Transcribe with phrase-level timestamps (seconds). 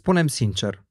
[0.00, 0.84] Spunem sincer,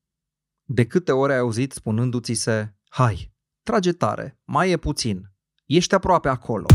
[0.63, 3.33] de câte ori ai auzit spunându-ți se, hai,
[3.63, 5.31] trage tare, mai e puțin,
[5.65, 6.65] ești aproape acolo.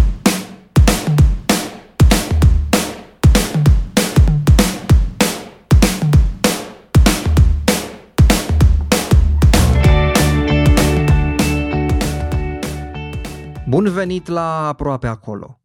[13.69, 15.62] Bun venit la aproape acolo.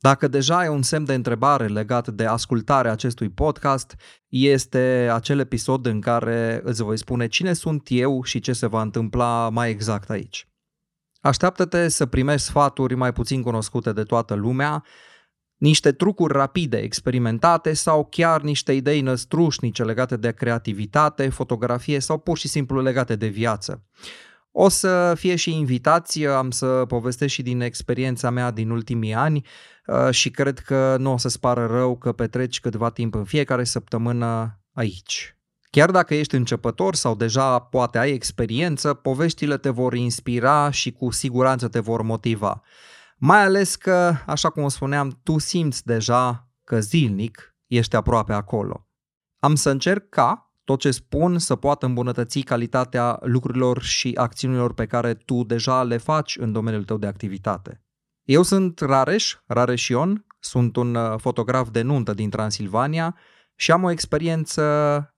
[0.00, 3.94] Dacă deja ai un semn de întrebare legat de ascultarea acestui podcast,
[4.28, 8.82] este acel episod în care îți voi spune cine sunt eu și ce se va
[8.82, 10.48] întâmpla mai exact aici.
[11.20, 14.84] Așteaptă-te să primești sfaturi mai puțin cunoscute de toată lumea,
[15.56, 22.38] niște trucuri rapide, experimentate sau chiar niște idei năstrușnice legate de creativitate, fotografie sau pur
[22.38, 23.84] și simplu legate de viață.
[24.60, 29.46] O să fie și invitați, am să povestesc și din experiența mea din ultimii ani
[29.86, 33.64] uh, și cred că nu o să-ți pară rău că petreci câtva timp în fiecare
[33.64, 35.36] săptămână aici.
[35.70, 41.10] Chiar dacă ești începător sau deja poate ai experiență, poveștile te vor inspira și cu
[41.10, 42.62] siguranță te vor motiva.
[43.16, 48.86] Mai ales că, așa cum spuneam, tu simți deja că zilnic ești aproape acolo.
[49.38, 54.86] Am să încerc ca, tot ce spun să poată îmbunătăți calitatea lucrurilor și acțiunilor pe
[54.86, 57.82] care tu deja le faci în domeniul tău de activitate.
[58.22, 63.16] Eu sunt Rareș, Rareșion, sunt un uh, fotograf de nuntă din Transilvania
[63.54, 64.62] și am o experiență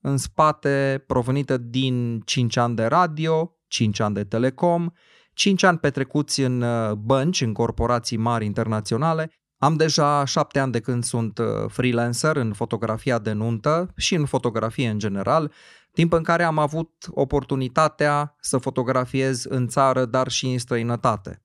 [0.01, 4.91] în spate provenită din 5 ani de radio, 5 ani de telecom,
[5.33, 9.31] 5 ani petrecuți în uh, bănci, în corporații mari internaționale
[9.63, 14.27] am deja șapte ani de când sunt uh, freelancer în fotografia de nuntă și în
[14.27, 15.53] fotografie în general,
[15.93, 21.43] timp în care am avut oportunitatea să fotografiez în țară, dar și în străinătate.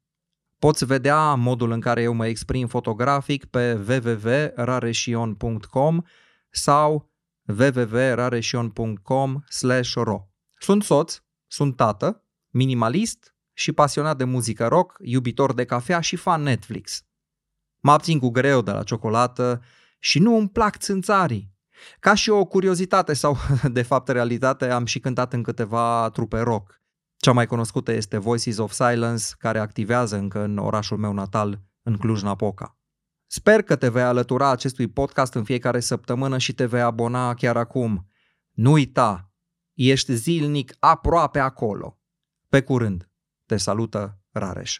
[0.59, 6.01] Poți vedea modul în care eu mă exprim fotografic pe www.rareșion.com
[6.49, 7.11] sau
[7.59, 9.43] www.rareșion.com
[9.93, 10.27] ro.
[10.57, 16.41] Sunt soț, sunt tată, minimalist și pasionat de muzică rock, iubitor de cafea și fan
[16.41, 17.05] Netflix.
[17.85, 19.61] Mă abțin cu greu de la ciocolată
[19.99, 21.53] și nu îmi plac țânțarii.
[21.99, 23.37] Ca și o curiozitate sau,
[23.77, 26.81] de fapt, realitate, am și cântat în câteva trupe rock.
[27.17, 31.97] Cea mai cunoscută este Voices of Silence, care activează încă în orașul meu natal, în
[31.97, 32.77] Cluj-Napoca.
[33.25, 37.57] Sper că te vei alătura acestui podcast în fiecare săptămână și te vei abona chiar
[37.57, 38.09] acum.
[38.51, 39.31] Nu uita,
[39.73, 41.99] ești zilnic aproape acolo.
[42.49, 43.09] Pe curând,
[43.45, 44.79] te salută Rareș.